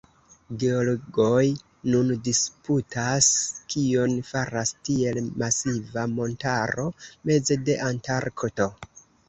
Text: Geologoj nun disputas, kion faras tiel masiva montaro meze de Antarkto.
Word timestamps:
Geologoj 0.61 1.43
nun 1.95 2.09
disputas, 2.27 3.29
kion 3.75 4.17
faras 4.31 4.73
tiel 4.91 5.21
masiva 5.45 6.09
montaro 6.17 6.91
meze 7.03 7.63
de 7.71 7.81
Antarkto. 7.93 8.71